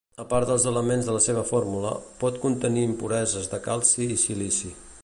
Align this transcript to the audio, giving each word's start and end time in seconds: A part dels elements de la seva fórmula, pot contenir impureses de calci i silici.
A 0.21 0.23
part 0.29 0.47
dels 0.51 0.63
elements 0.71 1.09
de 1.09 1.13
la 1.17 1.21
seva 1.25 1.43
fórmula, 1.49 1.91
pot 2.25 2.41
contenir 2.47 2.89
impureses 2.89 3.53
de 3.55 3.63
calci 3.71 4.11
i 4.19 4.21
silici. 4.27 4.79